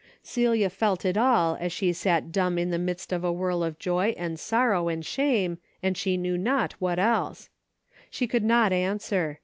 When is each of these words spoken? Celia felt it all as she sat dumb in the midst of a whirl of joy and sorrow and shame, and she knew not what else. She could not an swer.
Celia 0.23 0.71
felt 0.71 1.05
it 1.05 1.15
all 1.15 1.55
as 1.59 1.71
she 1.71 1.93
sat 1.93 2.31
dumb 2.31 2.57
in 2.57 2.71
the 2.71 2.79
midst 2.79 3.13
of 3.13 3.23
a 3.23 3.31
whirl 3.31 3.63
of 3.63 3.77
joy 3.77 4.15
and 4.17 4.39
sorrow 4.39 4.87
and 4.87 5.05
shame, 5.05 5.59
and 5.83 5.95
she 5.95 6.17
knew 6.17 6.39
not 6.39 6.73
what 6.79 6.97
else. 6.97 7.49
She 8.09 8.25
could 8.25 8.43
not 8.43 8.73
an 8.73 8.97
swer. 8.97 9.37